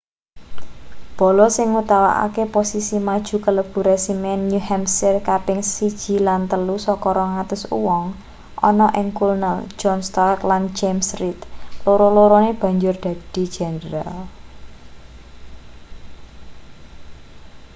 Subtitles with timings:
[1.17, 7.85] bala sing nguwatake posisi maju kalebu resimen new hampshire kaping 1 lan 3 saka 200
[7.85, 8.05] wong
[8.69, 11.39] ana ing kulnel john stark lan james reed
[11.85, 14.19] loro-lorone banjur dadi jendral